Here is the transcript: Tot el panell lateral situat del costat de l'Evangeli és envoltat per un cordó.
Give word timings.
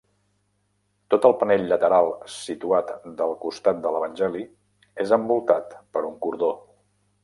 Tot 1.13 1.27
el 1.29 1.35
panell 1.41 1.65
lateral 1.73 2.09
situat 2.37 2.91
del 3.21 3.37
costat 3.45 3.85
de 3.87 3.95
l'Evangeli 3.97 4.45
és 5.07 5.17
envoltat 5.23 5.81
per 5.97 6.09
un 6.13 6.23
cordó. 6.27 6.55